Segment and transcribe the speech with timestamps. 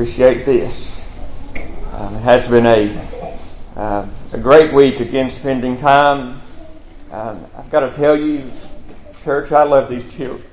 [0.00, 1.06] appreciate this.
[1.92, 2.96] Um, it has been a
[3.76, 6.40] uh, a great week again, spending time.
[7.10, 8.50] Um, I've got to tell you,
[9.24, 10.48] church, I love these children.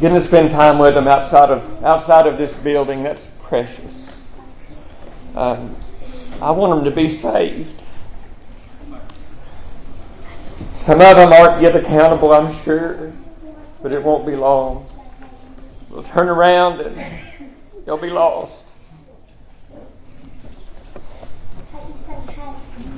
[0.00, 4.06] Getting to spend time with them outside of outside of this building, that's precious.
[5.34, 5.76] Um,
[6.40, 7.82] I want them to be saved.
[10.72, 13.12] Some of them aren't yet accountable, I'm sure,
[13.82, 14.88] but it won't be long.
[15.92, 16.98] They'll turn around and
[17.84, 18.64] they'll be lost.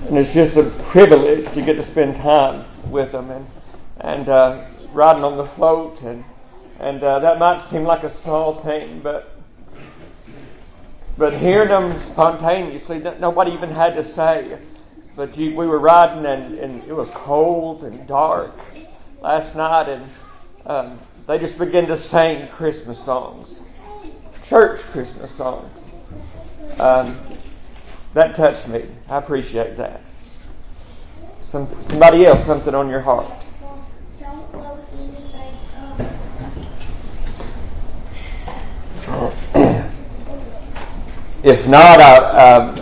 [0.06, 3.46] And it's just a privilege to get to spend time with them and
[4.00, 6.24] and uh, riding on the float and
[6.78, 9.34] and uh, that might seem like a small thing, but
[11.16, 14.58] but hearing them spontaneously, nobody even had to say.
[15.16, 18.52] But we were riding, and, and it was cold and dark
[19.22, 20.04] last night, and
[20.66, 23.60] um, they just began to sing Christmas songs,
[24.44, 25.70] church Christmas songs.
[26.78, 27.18] Um,
[28.14, 28.84] that touched me.
[29.08, 30.00] I appreciate that.
[31.40, 33.30] Some, somebody else, something on your heart.
[41.44, 42.74] If not, I, um,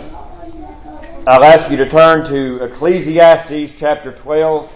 [1.27, 4.71] I'll ask you to turn to Ecclesiastes chapter 12,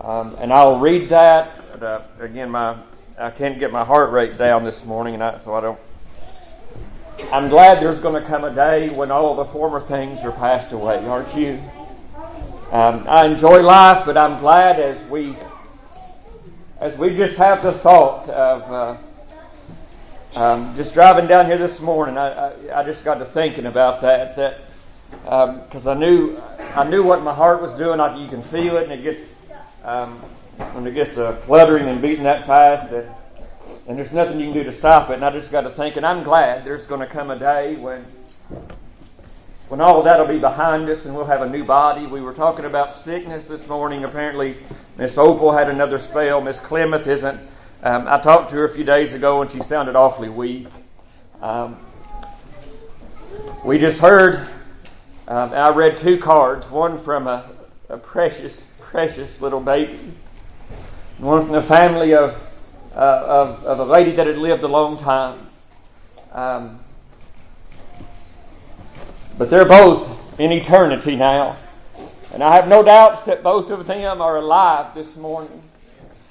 [0.00, 1.61] um, and I'll read that.
[1.82, 2.76] Uh, again, my
[3.18, 5.80] I can't get my heart rate down this morning, and I, so I don't.
[7.32, 10.70] I'm glad there's going to come a day when all the former things are passed
[10.70, 11.60] away, aren't you?
[12.70, 15.36] Um, I enjoy life, but I'm glad as we
[16.78, 18.70] as we just have the thought of.
[20.36, 23.66] Uh, um, just driving down here this morning, I, I, I, just got to thinking
[23.66, 24.36] about that.
[24.36, 24.60] That
[25.10, 26.40] because um, I knew
[26.76, 27.98] I knew what my heart was doing.
[27.98, 29.20] I, you can feel it, and it gets
[29.82, 30.22] um,
[30.74, 33.08] when it gets uh, fluttering and beating that fast, and,
[33.88, 35.14] and there's nothing you can do to stop it.
[35.14, 37.76] And I just got to think, and I'm glad there's going to come a day
[37.76, 38.04] when
[39.68, 42.04] when all of that'll be behind us, and we'll have a new body.
[42.04, 44.04] We were talking about sickness this morning.
[44.04, 44.58] Apparently,
[44.98, 46.42] Miss Opal had another spell.
[46.42, 47.40] Miss Clemeth isn't
[47.84, 50.68] um, I talked to her a few days ago and she sounded awfully weak.
[51.40, 51.76] Um,
[53.64, 54.48] we just heard,
[55.26, 57.50] um, I read two cards one from a,
[57.88, 59.98] a, precious, precious little baby,
[61.18, 62.42] one from the family of,
[62.94, 65.46] uh, of, of, a lady that had lived a long time.
[66.32, 66.78] Um,
[69.38, 71.56] but they're both in eternity now.
[72.32, 75.62] And I have no doubts that both of them are alive this morning.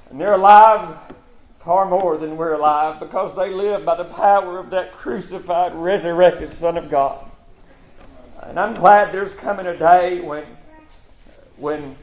[0.09, 0.97] And they're alive
[1.63, 6.53] far more than we're alive because they live by the power of that crucified, resurrected
[6.53, 7.23] Son of God.
[8.43, 10.43] And I'm glad there's coming a day when,
[11.57, 11.95] when,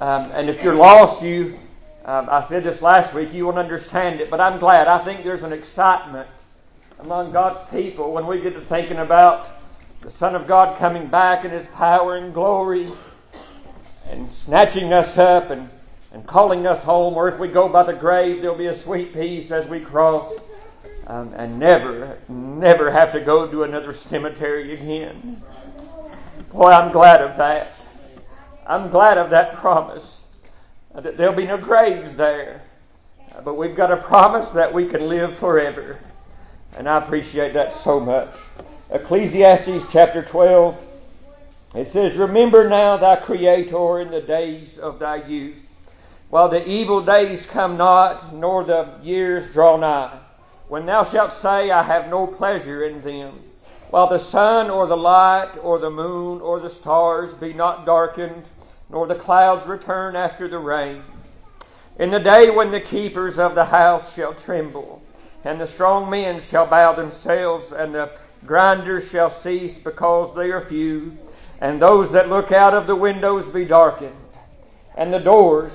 [0.00, 1.58] um, and if you're lost, you,
[2.06, 4.88] um, I said this last week, you won't understand it, but I'm glad.
[4.88, 6.28] I think there's an excitement
[7.00, 9.50] among God's people when we get to thinking about
[10.00, 12.90] the Son of God coming back in His power and glory
[14.08, 15.68] and snatching us up and
[16.16, 19.12] and calling us home, or if we go by the grave, there'll be a sweet
[19.12, 20.32] peace as we cross,
[21.08, 25.42] um, and never, never have to go to another cemetery again.
[26.50, 27.74] Boy, I'm glad of that.
[28.66, 30.15] I'm glad of that promise
[31.00, 32.62] that there'll be no graves there,
[33.34, 35.98] uh, but we've got a promise that we can live forever,
[36.76, 38.34] and I appreciate that so much.
[38.90, 40.82] Ecclesiastes chapter 12.
[41.74, 45.56] It says, Remember now thy Creator in the days of thy youth
[46.28, 50.18] while the evil days come not, nor the years draw nigh,
[50.68, 53.40] when thou shalt say, I have no pleasure in them,
[53.90, 58.44] while the sun or the light or the moon or the stars be not darkened,
[58.88, 61.02] nor the clouds return after the rain.
[61.98, 65.02] In the day when the keepers of the house shall tremble,
[65.44, 68.10] and the strong men shall bow themselves, and the
[68.44, 71.16] grinders shall cease because they are few,
[71.60, 74.14] and those that look out of the windows be darkened,
[74.96, 75.72] and the doors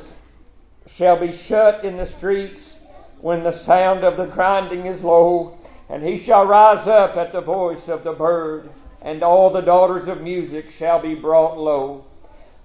[0.87, 2.77] shall be shut in the streets
[3.19, 5.57] when the sound of the grinding is low,
[5.89, 8.69] and he shall rise up at the voice of the bird,
[9.01, 12.05] and all the daughters of music shall be brought low.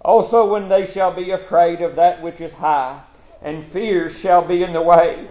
[0.04, 3.00] Also, when they shall be afraid of that which is high,
[3.43, 5.26] and fear shall be in the way,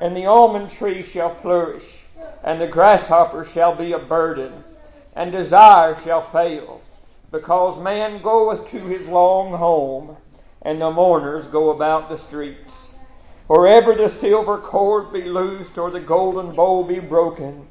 [0.00, 2.04] and the almond tree shall flourish,
[2.42, 4.64] and the grasshopper shall be a burden,
[5.14, 6.80] and desire shall fail,
[7.30, 10.16] because man goeth to his long home
[10.62, 12.94] and the mourners go about the streets.
[13.46, 17.66] For ever the silver cord be loosed, or the golden bowl be broken,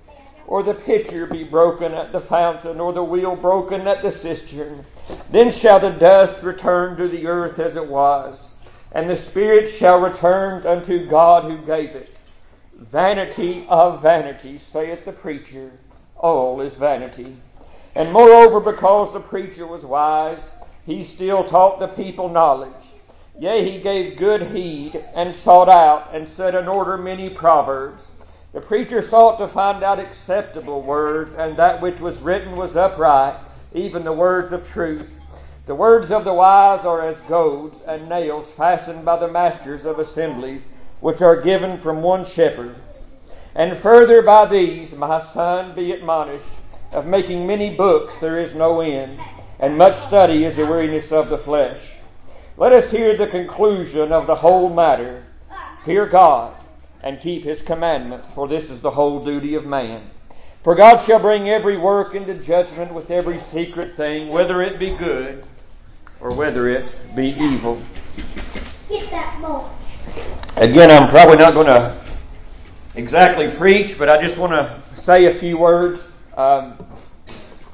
[0.48, 4.84] or the pitcher be broken at the fountain, or the wheel broken at the cistern,
[5.30, 8.56] then shall the dust return to the earth as it was,
[8.94, 12.18] and the spirit shall return unto God who gave it.
[12.76, 15.72] Vanity of vanities, saith the preacher,
[16.16, 17.36] all is vanity.
[17.96, 20.40] And moreover, because the preacher was wise,
[20.86, 22.72] he still taught the people knowledge.
[23.40, 28.04] Yea, he gave good heed, and sought out, and set in order many proverbs.
[28.54, 33.36] The preacher sought to find out acceptable words, and that which was written was upright,
[33.74, 35.20] even the words of truth.
[35.66, 40.00] The words of the wise are as goads and nails fastened by the masters of
[40.00, 40.64] assemblies,
[41.02, 42.76] which are given from one shepherd.
[43.54, 46.46] And further by these, my son, be admonished,
[46.94, 49.20] of making many books there is no end,
[49.60, 51.80] and much study is the weariness of the flesh.
[52.56, 55.26] Let us hear the conclusion of the whole matter.
[55.84, 56.56] Fear God
[57.04, 60.10] and keep his commandments, for this is the whole duty of man.
[60.64, 64.90] For God shall bring every work into judgment with every secret thing, whether it be
[64.90, 65.46] good
[66.20, 67.82] or whether it be evil.
[68.90, 69.74] Get that ball.
[70.58, 71.96] Again, I'm probably not going to
[72.96, 76.02] exactly preach, but I just want to say a few words.
[76.36, 76.78] Um,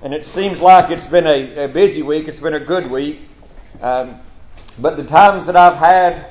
[0.01, 2.27] and it seems like it's been a, a, busy week.
[2.27, 3.21] It's been a good week.
[3.81, 4.19] Um,
[4.79, 6.27] but the times that I've had,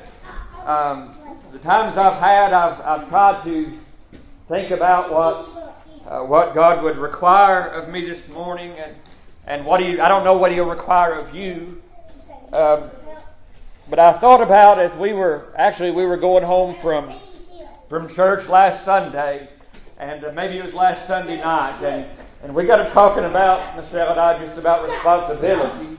[0.65, 1.15] um,
[1.53, 3.71] the times I've had, I've, I've tried to
[4.47, 5.77] think about what
[6.07, 8.95] uh, what God would require of me this morning, and
[9.45, 11.79] and what he I don't know what He'll require of you.
[12.53, 12.89] Um,
[13.87, 17.13] but I thought about as we were actually we were going home from
[17.87, 19.47] from church last Sunday,
[19.99, 22.07] and uh, maybe it was last Sunday night, and
[22.41, 25.97] and we got to talking about Michelle and I just about responsibility.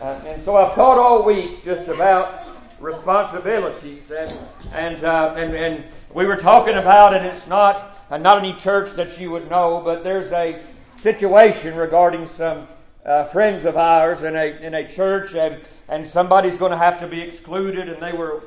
[0.00, 2.45] Uh, and so I've taught all week just about
[2.80, 4.38] responsibilities, and
[4.72, 8.92] and uh, and and we were talking about, and it's not uh, not any church
[8.92, 10.62] that you would know, but there's a
[10.98, 12.66] situation regarding some
[13.04, 16.98] uh, friends of ours in a in a church, and and somebody's going to have
[17.00, 18.42] to be excluded, and they were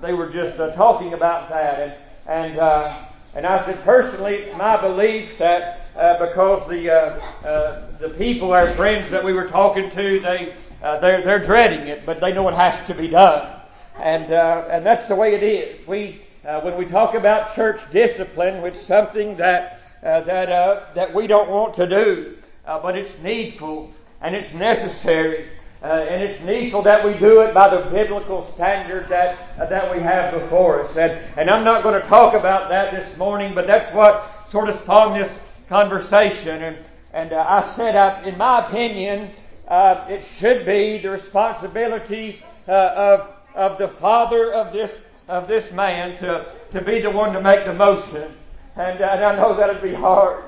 [0.00, 1.92] they were just uh, talking about that, and
[2.26, 7.86] and uh, and I said personally, it's my belief that uh, because the uh, uh,
[7.98, 12.04] the people, our friends that we were talking to, they uh, they're they're dreading it,
[12.04, 13.61] but they know it has to be done,
[13.96, 15.86] and and that's the way it is.
[15.86, 21.48] We when we talk about church discipline, which is something that that that we don't
[21.48, 25.48] want to do, but it's needful and it's necessary.
[25.82, 29.92] Uh, and it's needful that we do it by the biblical standard that, uh, that
[29.92, 30.96] we have before us.
[30.96, 34.68] And, and I'm not going to talk about that this morning, but that's what sort
[34.68, 35.32] of spawned this
[35.68, 36.62] conversation.
[36.62, 36.76] And,
[37.12, 39.32] and uh, I said, uh, in my opinion,
[39.66, 45.72] uh, it should be the responsibility uh, of, of the father of this, of this
[45.72, 48.34] man to, to be the one to make the motion.
[48.76, 50.44] And, and I know that'd be hard.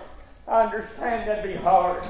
[0.49, 2.03] I understand that'd be hard.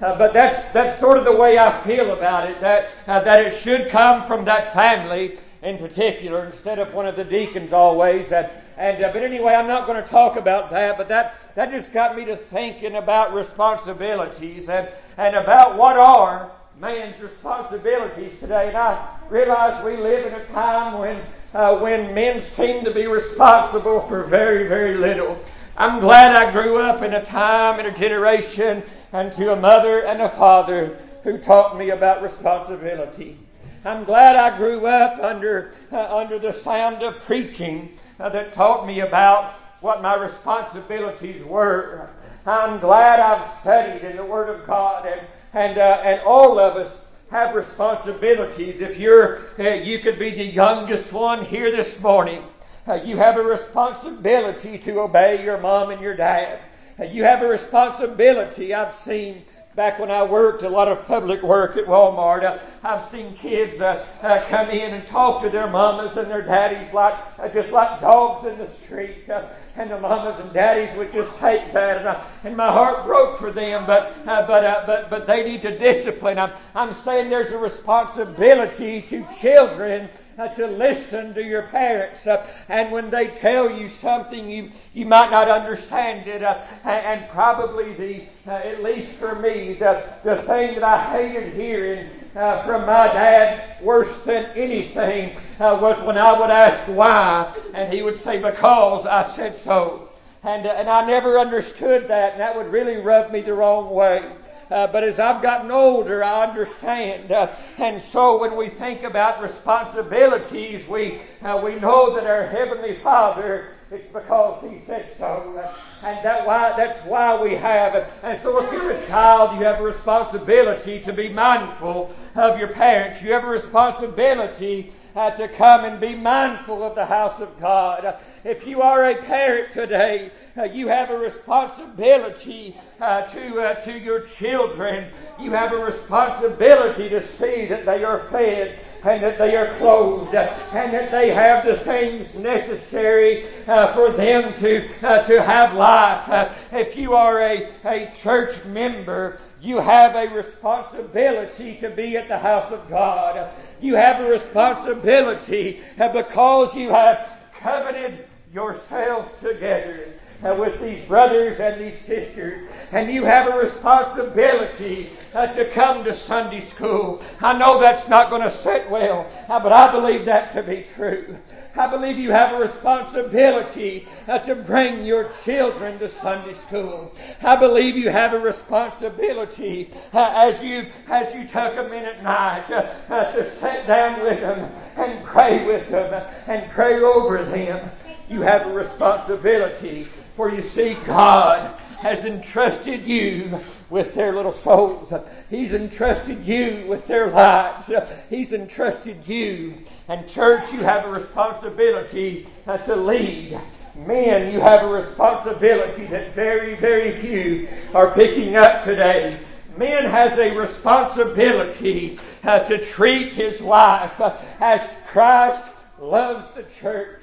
[0.00, 3.44] Uh, but that's, that's sort of the way I feel about it, that, uh, that
[3.44, 8.32] it should come from that family in particular instead of one of the deacons always.
[8.32, 11.70] And, and uh, but anyway, I'm not going to talk about that, but that, that
[11.70, 18.68] just got me to thinking about responsibilities and, and about what are man's responsibilities today.
[18.68, 21.22] And I realize we live in a time when,
[21.54, 25.38] uh, when men seem to be responsible for very, very little.
[25.76, 28.82] I'm glad I grew up in a time, in a generation,
[29.12, 33.38] and to a mother and a father who taught me about responsibility.
[33.84, 38.86] I'm glad I grew up under, uh, under the sound of preaching uh, that taught
[38.86, 42.08] me about what my responsibilities were.
[42.46, 45.20] I'm glad I've studied in the Word of God, and,
[45.54, 46.92] and, uh, and all of us
[47.30, 48.80] have responsibilities.
[48.80, 52.44] If you're, uh, you could be the youngest one here this morning.
[52.86, 56.60] Uh, you have a responsibility to obey your mom and your dad.
[56.98, 58.74] Uh, you have a responsibility.
[58.74, 59.44] I've seen
[59.74, 63.80] back when I worked a lot of public work at Walmart, uh, I've seen kids
[63.80, 67.70] uh, uh, come in and talk to their mamas and their daddies like uh, just
[67.70, 69.28] like dogs in the street.
[69.30, 73.06] Uh, and the mamas and daddies would just take that, and, I, and my heart
[73.06, 73.86] broke for them.
[73.86, 76.38] But uh, but uh, but but they need to discipline.
[76.38, 82.46] I'm I'm saying there's a responsibility to children uh, to listen to your parents, uh,
[82.68, 87.94] and when they tell you something, you you might not understand it, uh, and probably
[87.94, 92.86] the uh, at least for me the the thing that I hated hearing uh, from
[92.86, 98.20] my dad worse than anything uh, was when I would ask why, and he would
[98.20, 100.08] say, Because I said so.
[100.44, 103.90] And, uh, and I never understood that, and that would really rub me the wrong
[103.90, 104.32] way.
[104.70, 107.30] Uh, but as I've gotten older, I understand.
[107.30, 112.98] Uh, and so when we think about responsibilities, we, uh, we know that our Heavenly
[113.02, 115.62] Father it's because he said so.
[116.02, 118.10] And that why, that's why we have it.
[118.22, 122.68] And so if you're a child, you have a responsibility to be mindful of your
[122.68, 123.22] parents.
[123.22, 128.20] You have a responsibility uh, to come and be mindful of the house of God.
[128.44, 133.98] If you are a parent today, uh, you have a responsibility uh, to, uh, to
[133.98, 135.12] your children.
[135.38, 140.34] You have a responsibility to see that they are fed and that they are clothed
[140.34, 146.28] and that they have the things necessary uh, for them to, uh, to have life.
[146.28, 152.28] Uh, if you are a, a church member, you have a responsibility to be at
[152.28, 153.52] the house of God.
[153.80, 161.60] You have a responsibility uh, because you have covenanted yourselves together uh, with these brothers
[161.60, 167.22] and these sisters, and you have a responsibility uh, to come to Sunday school.
[167.40, 170.84] I know that's not going to sit well, uh, but I believe that to be
[170.94, 171.38] true.
[171.76, 177.12] I believe you have a responsibility uh, to bring your children to Sunday school.
[177.42, 182.22] I believe you have a responsibility uh, as you as you take them in at
[182.22, 186.12] night uh, uh, to sit down with them and pray with them
[186.46, 187.90] and pray over them.
[188.28, 193.60] You have a responsibility for you see, God has entrusted you
[193.90, 195.12] with their little souls.
[195.50, 197.90] He's entrusted you with their lives.
[198.28, 199.74] He's entrusted you.
[200.08, 203.60] And church, you have a responsibility uh, to lead.
[203.94, 209.38] Men, you have a responsibility that very, very few are picking up today.
[209.76, 217.21] Men has a responsibility uh, to treat his wife uh, as Christ loves the church.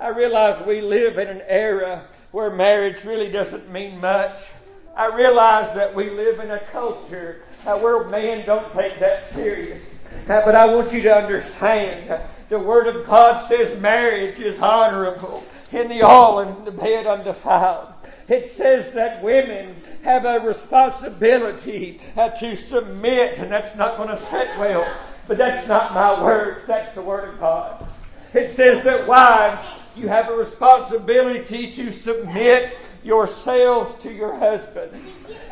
[0.00, 4.40] I realize we live in an era where marriage really doesn't mean much.
[4.96, 9.82] I realize that we live in a culture uh, where men don't take that serious.
[10.28, 14.58] Uh, but I want you to understand uh, the Word of God says marriage is
[14.60, 17.92] honorable in the all and the bed undefiled.
[18.28, 24.48] It says that women have a responsibility to submit, and that's not going to sit
[24.58, 24.86] well.
[25.26, 27.86] But that's not my words, that's the Word of God.
[28.34, 34.92] It says that wives you have a responsibility to submit yourselves to your husband.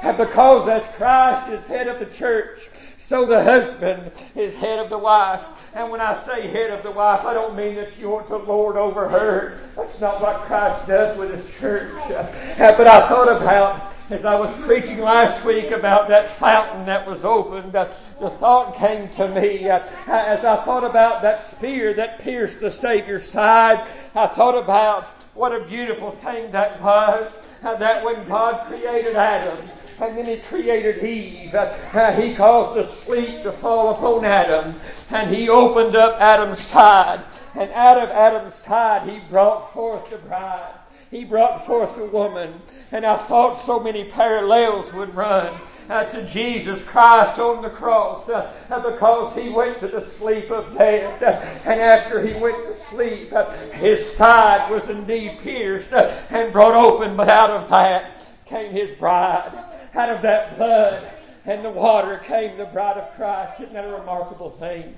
[0.03, 4.89] And because as Christ is head of the church, so the husband is head of
[4.89, 5.43] the wife.
[5.75, 8.37] And when I say head of the wife, I don't mean that you want to
[8.37, 9.61] lord over her.
[9.75, 11.93] That's not what Christ does with his church.
[12.59, 17.25] But I thought about as I was preaching last week about that fountain that was
[17.25, 17.85] opened, uh,
[18.19, 22.73] the thought came to me uh, as I thought about that spear that pierced the
[22.73, 23.87] Savior's side.
[24.17, 27.33] I thought about what a beautiful thing that was.
[27.63, 29.69] Uh, that when God created Adam,
[30.01, 31.55] and then he created Eve.
[31.55, 37.23] Uh, he caused the sleep to fall upon Adam, and he opened up Adam's side.
[37.55, 40.80] And out of Adam's side, he brought forth the bride
[41.11, 42.61] he brought forth a woman.
[42.93, 48.29] And I thought so many parallels would run uh, to Jesus Christ on the cross
[48.29, 51.21] uh, uh because he went to the sleep of death.
[51.21, 56.53] Uh, and after he went to sleep, uh, his side was indeed pierced uh, and
[56.53, 59.53] brought open, but out of that came his bride.
[59.95, 61.11] Out of that blood
[61.45, 63.61] and the water came the bride of Christ.
[63.61, 64.95] Isn't that a remarkable thing?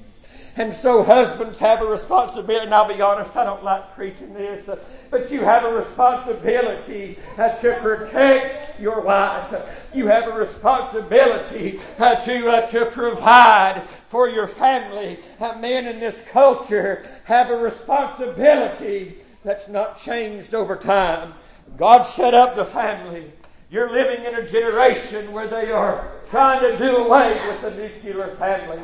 [0.56, 4.68] And so husbands have a responsibility, and I'll be honest, I don't like preaching this,
[5.10, 9.66] but you have a responsibility to protect your wife.
[9.94, 15.20] You have a responsibility to, to provide for your family.
[15.40, 21.32] Men in this culture have a responsibility that's not changed over time.
[21.78, 23.32] God set up the family.
[23.70, 28.36] You're living in a generation where they are trying to do away with the nuclear
[28.36, 28.82] family.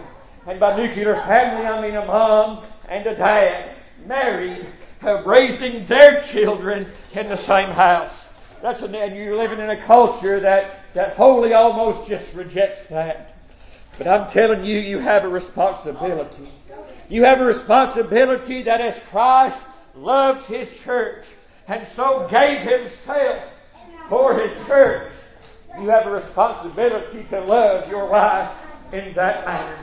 [0.49, 3.77] And by nuclear family, I mean a mom and a dad
[4.07, 4.65] married,
[5.05, 8.31] uh, raising their children in the same house.
[8.63, 13.35] That's an, and you're living in a culture that, that wholly almost just rejects that.
[13.99, 16.49] But I'm telling you, you have a responsibility.
[17.11, 19.61] You have a responsibility that as Christ
[19.95, 21.27] loved His church
[21.67, 23.39] and so gave Himself
[24.09, 25.13] for His church,
[25.79, 28.51] you have a responsibility to love your wife
[28.93, 29.79] in that manner.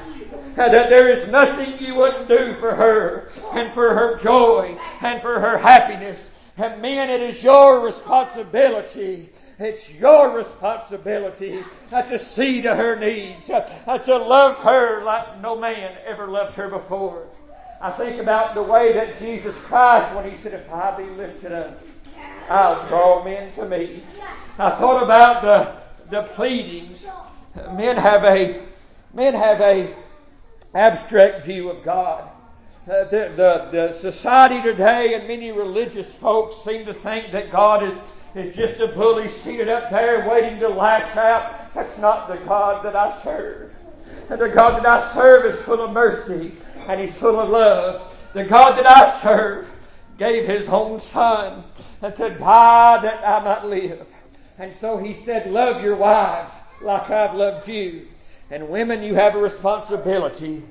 [0.55, 5.39] That there is nothing you wouldn't do for her and for her joy and for
[5.39, 6.31] her happiness.
[6.57, 14.17] And men, it is your responsibility it's your responsibility to see to her needs, to
[14.17, 17.27] love her like no man ever loved her before.
[17.79, 21.53] I think about the way that Jesus Christ, when He said, If I be lifted
[21.53, 21.81] up,
[22.49, 24.03] I'll draw men to me.
[24.59, 25.77] I thought about the,
[26.09, 27.05] the pleadings.
[27.71, 28.61] Men have a
[29.15, 29.95] Men have a
[30.73, 32.29] abstract view of God.
[32.85, 37.81] Uh, the, the, the society today and many religious folks seem to think that God
[37.81, 37.93] is,
[38.35, 41.73] is just a bully seated up there waiting to lash out.
[41.73, 43.71] That's not the God that I serve.
[44.29, 46.51] And the God that I serve is full of mercy
[46.87, 48.13] and He's full of love.
[48.33, 49.69] The God that I serve
[50.17, 51.63] gave His own Son
[52.01, 54.13] to die that I might live.
[54.59, 58.09] And so He said, love your wives like I've loved you.
[58.51, 60.63] And women, you have a responsibility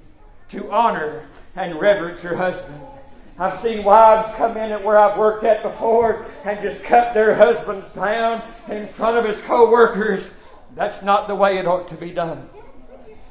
[0.50, 1.26] to honor
[1.56, 2.80] and reverence your husband.
[3.38, 7.34] I've seen wives come in at where I've worked at before and just cut their
[7.34, 10.30] husbands down in front of his co-workers.
[10.76, 12.48] That's not the way it ought to be done.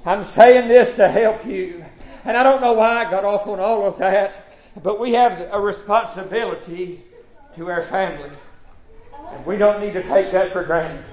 [0.06, 1.86] I'm saying this to help you.
[2.26, 5.50] And I don't know why I got off on all of that, but we have
[5.52, 7.02] a responsibility
[7.56, 8.30] to our family.
[9.32, 11.04] And we don't need to take that for granted.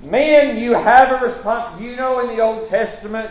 [0.00, 1.84] Men, you have a responsibility.
[1.84, 3.30] You know in the Old Testament,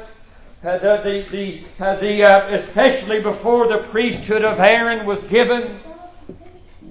[0.63, 5.79] uh, the, the, the, uh, the uh, especially before the priesthood of Aaron was given,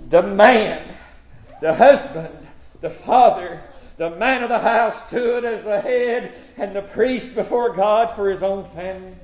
[0.09, 0.95] the man,
[1.61, 2.35] the husband,
[2.81, 3.61] the father,
[3.97, 8.31] the man of the house stood as the head and the priest before God for
[8.31, 9.15] his own family.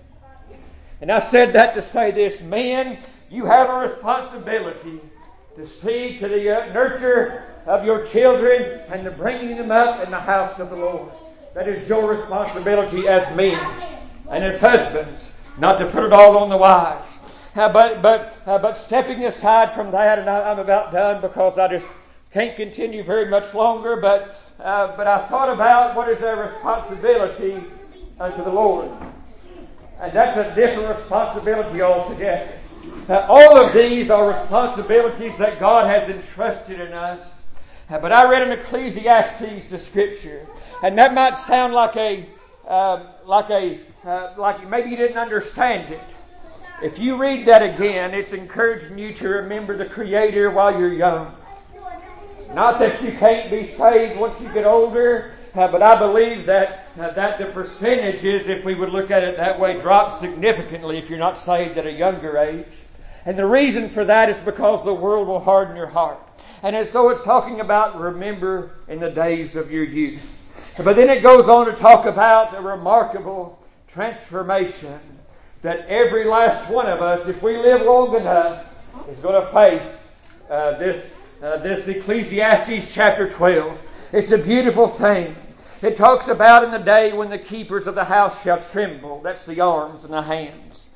[1.00, 2.98] And I said that to say this, men,
[3.30, 5.00] you have a responsibility
[5.56, 10.10] to see to the uh, nurture of your children and the bringing them up in
[10.10, 11.12] the house of the Lord.
[11.54, 13.60] That is your responsibility as men
[14.30, 17.06] and as husbands, not to put it all on the wives.
[17.54, 21.58] Uh, but but uh, but stepping aside from that, and I, am about done because
[21.58, 21.86] I just
[22.32, 23.96] can't continue very much longer.
[23.96, 27.62] But uh, but I thought about what is their responsibility
[28.18, 28.90] unto the Lord,
[30.00, 32.58] and that's a different responsibility altogether.
[33.08, 37.42] Uh, all of these are responsibilities that God has entrusted in us.
[37.90, 40.46] Uh, but I read in Ecclesiastes the scripture,
[40.82, 42.26] and that might sound like a
[42.66, 46.00] uh, like a uh, like maybe you didn't understand it.
[46.82, 51.34] If you read that again, it's encouraging you to remember the Creator while you're young.
[52.54, 56.86] Not that you can't be saved once you get older, uh, but I believe that
[56.98, 61.08] uh, that the percentages, if we would look at it that way, drop significantly if
[61.10, 62.78] you're not saved at a younger age.
[63.24, 66.18] And the reason for that is because the world will harden your heart.
[66.62, 70.38] And so it's talking about remember in the days of your youth.
[70.78, 75.00] But then it goes on to talk about a remarkable transformation
[75.60, 78.66] that every last one of us, if we live long enough,
[79.08, 79.96] is going to face
[80.50, 83.78] uh, this, uh, this Ecclesiastes chapter 12.
[84.12, 85.34] It's a beautiful thing.
[85.80, 89.22] It talks about in the day when the keepers of the house shall tremble.
[89.22, 90.90] That's the arms and the hands.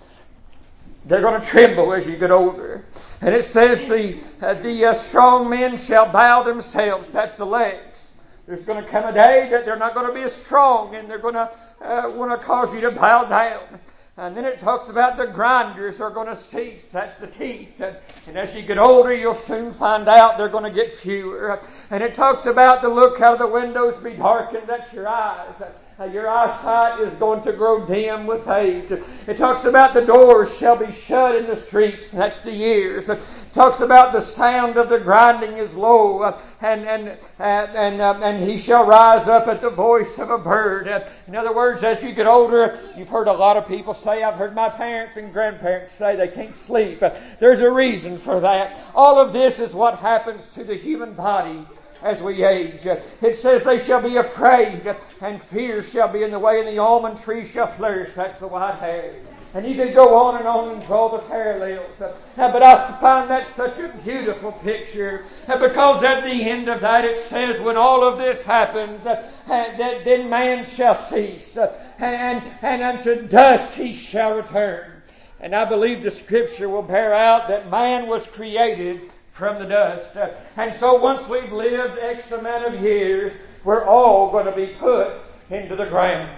[1.07, 2.85] They're going to tremble as you get older.
[3.22, 7.09] And it says the, uh, the uh, strong men shall bow themselves.
[7.09, 8.11] That's the legs.
[8.46, 11.11] There's going to come a day that they're not going to be as strong and
[11.11, 11.50] they're going to
[11.81, 13.81] uh, want to cause you to bow down.
[14.18, 16.87] And then it talks about the grinders are going to cease.
[16.90, 17.83] That's the teeth.
[17.83, 21.61] And, and, as you get older, you'll soon find out they're going to get fewer.
[21.90, 24.66] And it talks about the look out of the windows be darkened.
[24.66, 25.52] That's your eyes.
[25.98, 28.90] Uh, your eyesight is going to grow dim with age.
[29.26, 32.12] It talks about the doors shall be shut in the streets.
[32.12, 33.11] And that's the years.
[33.57, 36.21] Talks about the sound of the grinding is low.
[36.21, 37.09] Uh, and, and,
[37.40, 40.87] uh, and, uh, and he shall rise up at the voice of a bird.
[41.27, 44.35] In other words, as you get older, you've heard a lot of people say, I've
[44.35, 47.03] heard my parents and grandparents say they can't sleep.
[47.40, 48.79] There's a reason for that.
[48.95, 51.66] All of this is what happens to the human body
[52.03, 52.85] as we age.
[52.85, 56.77] It says they shall be afraid, and fear shall be in the way, and the
[56.77, 58.12] almond tree shall flourish.
[58.16, 59.14] That's the white hair.
[59.57, 61.88] And you could go on and on and draw the parallels.
[62.37, 67.21] but I find that such a beautiful picture because at the end of that it
[67.21, 69.14] says, when all of this happens, uh,
[69.47, 74.92] that then man shall cease, uh, and, and unto dust he shall return.
[75.40, 80.14] And I believe the scripture will bear out that man was created from the dust.
[80.19, 83.33] Uh, and so once we've lived X amount of years,
[83.64, 85.14] we're all going to be put
[85.49, 86.31] into the ground.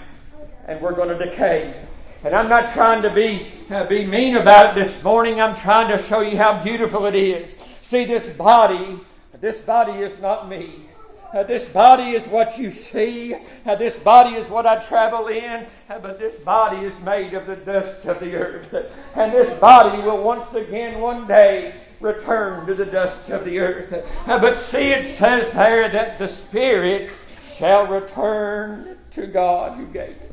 [0.69, 1.85] And we're going to decay.
[2.25, 5.41] And I'm not trying to be, uh, be mean about it this morning.
[5.41, 7.57] I'm trying to show you how beautiful it is.
[7.81, 8.99] See, this body,
[9.41, 10.89] this body is not me.
[11.33, 13.37] Uh, this body is what you see.
[13.65, 15.65] Uh, this body is what I travel in.
[15.89, 18.75] Uh, but this body is made of the dust of the earth.
[19.15, 23.93] And this body will once again one day return to the dust of the earth.
[24.27, 27.11] Uh, but see, it says there that the Spirit
[27.55, 30.28] shall return to God who gave it.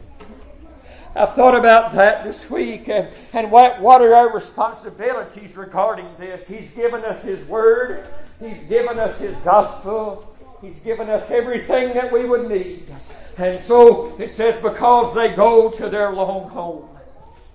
[1.18, 6.46] I've thought about that this week and, and what, what are our responsibilities regarding this?
[6.46, 8.10] He's given us His Word.
[8.42, 10.36] He's given us His Gospel.
[10.62, 12.94] He's given us everything that we would need.
[13.38, 16.90] And so it says, because they go to their long home.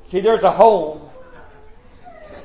[0.01, 1.03] See, there's a home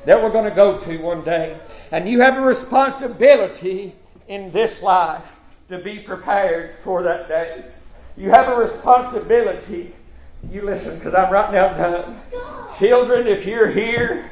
[0.04, 1.56] that we're going to go to one day.
[1.92, 3.94] And you have a responsibility
[4.28, 5.32] in this life
[5.70, 7.64] to be prepared for that day.
[8.18, 9.94] You have a responsibility
[10.50, 12.20] You listen, because I'm right now done.
[12.78, 14.30] Children, if you're here,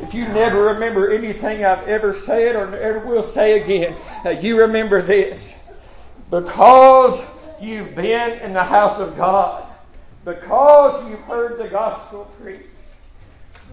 [0.00, 4.58] if you never remember anything I've ever said or ever will say again, uh, you
[4.60, 5.54] remember this.
[6.30, 7.22] Because
[7.60, 9.66] you've been in the house of God,
[10.24, 12.68] because you've heard the gospel preached,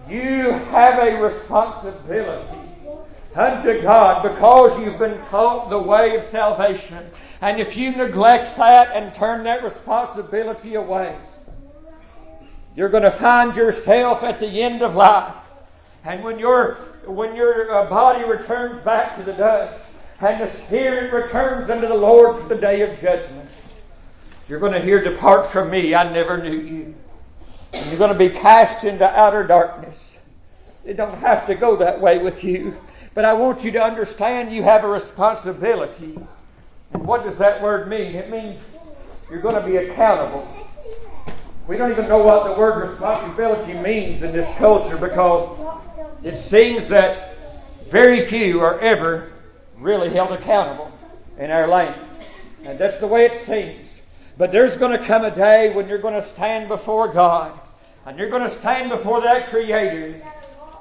[0.08, 2.63] you have a responsibility
[3.34, 7.04] unto God because you've been taught the way of salvation.
[7.40, 11.16] And if you neglect that and turn that responsibility away,
[12.76, 15.34] you're going to find yourself at the end of life.
[16.04, 16.74] And when your
[17.06, 19.82] when your uh, body returns back to the dust
[20.20, 23.50] and the spirit returns unto the Lord for the day of judgment,
[24.48, 26.94] you're going to hear, Depart from me, I never knew you.
[27.72, 30.18] And you're going to be cast into outer darkness.
[30.84, 32.76] It don't have to go that way with you.
[33.14, 36.18] But I want you to understand you have a responsibility.
[36.92, 38.16] And what does that word mean?
[38.16, 38.60] It means
[39.30, 40.48] you're going to be accountable.
[41.68, 45.48] We don't even know what the word responsibility means in this culture because
[46.24, 47.36] it seems that
[47.88, 49.32] very few are ever
[49.78, 50.90] really held accountable
[51.38, 51.98] in our land.
[52.64, 54.02] And that's the way it seems.
[54.36, 57.58] But there's going to come a day when you're going to stand before God
[58.06, 60.20] and you're going to stand before that Creator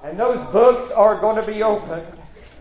[0.03, 2.05] and those books are going to be opened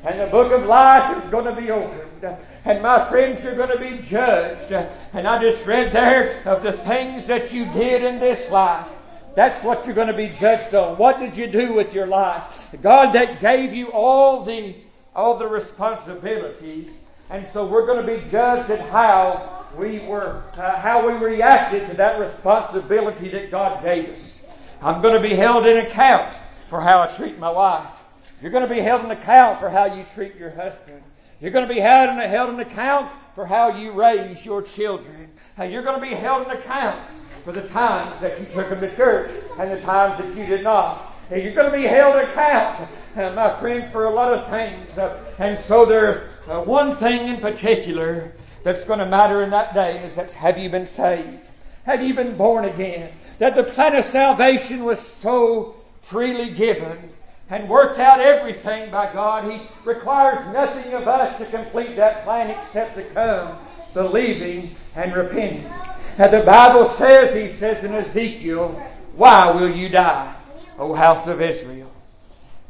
[0.05, 2.37] and the book of life is going to be opened.
[2.65, 4.73] And my friends, you're going to be judged.
[5.13, 8.91] And I just read there of the things that you did in this life.
[9.35, 10.99] That's what you're going to be judged on.
[10.99, 12.69] What did you do with your life?
[12.83, 14.75] God that gave you all the
[15.15, 16.89] all the responsibilities,
[17.29, 21.87] and so we're going to be judged at how we were, uh, how we reacted
[21.89, 24.43] to that responsibility that God gave us.
[24.81, 26.35] I'm going to be held in account
[26.69, 28.02] for how I treat my wife.
[28.43, 31.01] You're going to be held in account for how you treat your husband.
[31.41, 35.31] You're going to be held in, held in account for how you raise your children.
[35.57, 37.09] And you're going to be held in account
[37.45, 40.65] for the times that you took them to church and the times that you did
[40.65, 41.15] not.
[41.31, 44.99] And you're going to be held account, uh, my friends, for a lot of things.
[44.99, 48.33] Uh, and so there's uh, one thing in particular
[48.65, 51.49] that's going to matter in that day is that have you been saved?
[51.85, 53.13] Have you been born again?
[53.39, 57.13] That the plan of salvation was so freely given
[57.51, 59.51] and worked out everything by God.
[59.51, 63.59] He requires nothing of us to complete that plan except to come
[63.95, 65.71] believing and repenting.
[66.19, 68.71] And the Bible says, he says in Ezekiel,
[69.15, 70.35] Why will you die,
[70.79, 71.91] O house of Israel?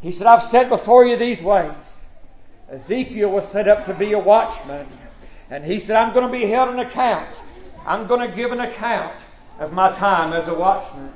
[0.01, 2.05] He said, I've set before you these ways.
[2.71, 4.87] Ezekiel was set up to be a watchman.
[5.51, 7.41] And he said, I'm going to be held an account.
[7.85, 9.17] I'm going to give an account
[9.59, 11.13] of my time as a watchman.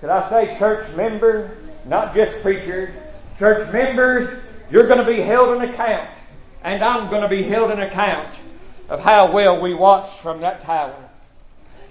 [0.00, 2.94] Could I say, church member, not just preachers,
[3.38, 4.40] church members,
[4.70, 6.08] you're going to be held in account.
[6.62, 8.36] And I'm going to be held in account
[8.88, 10.94] of how well we watch from that tower.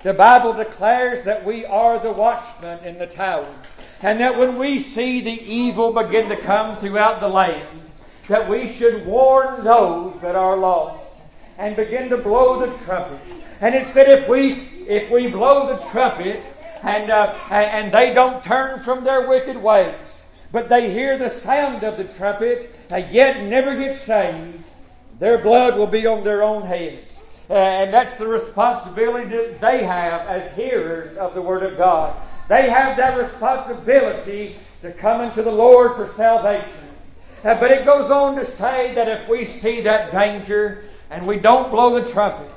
[0.03, 3.47] The Bible declares that we are the watchmen in the tower.
[4.01, 7.67] And that when we see the evil begin to come throughout the land,
[8.29, 11.03] that we should warn those that are lost
[11.57, 13.19] and begin to blow the trumpet.
[13.59, 14.51] And it said if we
[14.87, 16.43] if we blow the trumpet,
[16.83, 19.95] and, uh, and they don't turn from their wicked ways,
[20.51, 24.63] but they hear the sound of the trumpet, and yet never get saved,
[25.19, 27.23] their blood will be on their own heads.
[27.49, 32.15] Uh, and that's the responsibility that they have as hearers of the Word of God.
[32.47, 36.69] They have that responsibility to come unto the Lord for salvation.
[37.43, 41.37] Uh, but it goes on to say that if we see that danger and we
[41.37, 42.51] don't blow the trumpet,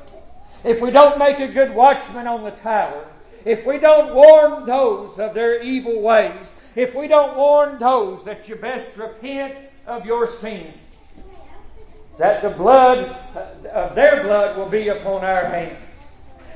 [0.65, 3.07] if we don't make a good watchman on the tower,
[3.45, 8.49] if we don't warn those of their evil ways, if we don't warn those that
[8.49, 9.55] you best repent
[9.87, 10.73] of your sin,
[12.19, 13.17] that the blood
[13.73, 15.79] of their blood will be upon our hands.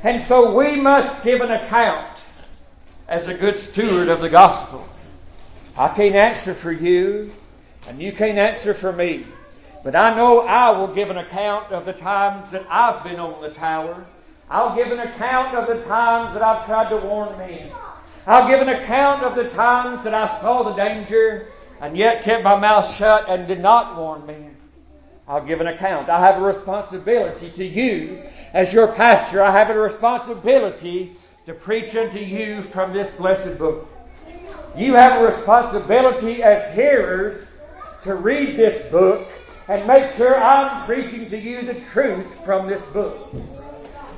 [0.03, 2.09] And so we must give an account
[3.09, 4.87] as a good steward of the gospel.
[5.77, 7.33] I can't answer for you,
[7.87, 9.25] and you can't answer for me.
[9.83, 13.41] But I know I will give an account of the times that I've been on
[13.41, 14.07] the tower
[14.49, 17.71] I'll give an account of the times that I've tried to warn men.
[18.27, 21.49] I'll give an account of the times that I saw the danger
[21.81, 24.57] and yet kept my mouth shut and did not warn men.
[25.29, 26.09] I'll give an account.
[26.09, 29.43] I have a responsibility to you as your pastor.
[29.43, 33.89] I have a responsibility to preach unto you from this blessed book.
[34.77, 37.45] You have a responsibility as hearers
[38.05, 39.27] to read this book
[39.69, 43.35] and make sure I'm preaching to you the truth from this book.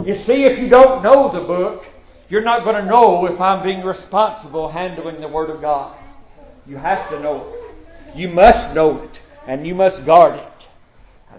[0.04, 1.84] You see, if you don't know the book,
[2.28, 5.96] you're not going to know if I'm being responsible handling the Word of God.
[6.66, 8.16] You have to know it.
[8.16, 10.68] You must know it, and you must guard it.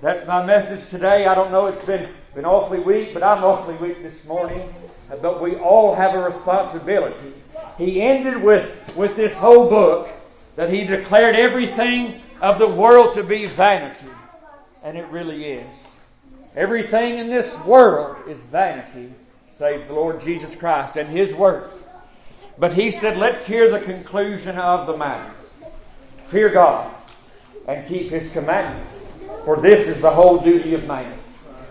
[0.02, 1.26] That's my message today.
[1.26, 4.74] I don't know, it's been, been awfully weak, but I'm awfully weak this morning.
[5.12, 7.34] Uh, but we all have a responsibility.
[7.78, 10.10] He ended with, with this whole book
[10.56, 14.08] that he declared everything of the world to be vanity.
[14.84, 15.89] And it really is.
[16.56, 19.14] Everything in this world is vanity,
[19.48, 21.70] save the Lord Jesus Christ and His Word.
[22.58, 25.32] But he said, let's hear the conclusion of the matter.
[26.30, 26.94] Fear God
[27.68, 28.98] and keep His commandments,
[29.46, 31.18] for this is the whole duty of man.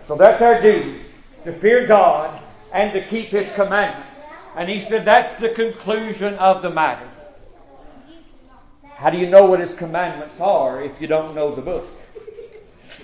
[0.06, 1.00] So that's our duty,
[1.44, 2.40] to fear God
[2.72, 4.06] and to keep His commandments.
[4.56, 7.08] And he said, that's the conclusion of the matter.
[8.94, 11.88] How do you know what His commandments are if you don't know the book?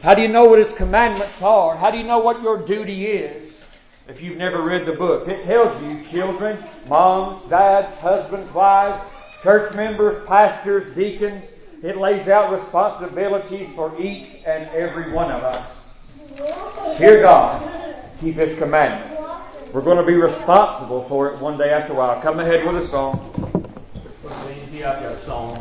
[0.04, 1.74] How do you know what His commandments are?
[1.78, 3.64] How do you know what your duty is
[4.06, 5.26] if you've never read the book?
[5.28, 9.02] It tells you, children, moms, dads, husbands, wives,
[9.42, 11.46] church members, pastors, deacons.
[11.82, 16.98] It lays out responsibilities for each and every one of us.
[16.98, 17.62] Hear God,
[18.20, 19.26] keep His commandments.
[19.72, 22.20] We're going to be responsible for it one day after a while.
[22.20, 23.30] Come ahead with a song.
[24.84, 25.58] I've got a song.